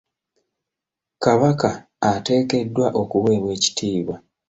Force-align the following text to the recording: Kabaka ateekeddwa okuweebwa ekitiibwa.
Kabaka 1.23 1.69
ateekeddwa 2.11 2.87
okuweebwa 3.01 3.51
ekitiibwa. 3.57 4.15